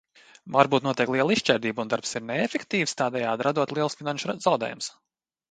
Varbūt 0.53 0.85
notiek 0.85 1.11
liela 1.15 1.35
izšķērdība 1.35 1.83
un 1.83 1.91
darbs 1.91 2.15
ir 2.21 2.25
neefektīvs, 2.31 2.97
tādējādi 3.03 3.47
radot 3.51 3.77
lielus 3.79 4.01
finanšu 4.03 4.33
resursu 4.33 4.49
zaudējumus? 4.51 4.91